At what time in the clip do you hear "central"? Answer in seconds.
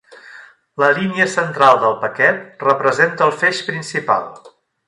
1.33-1.77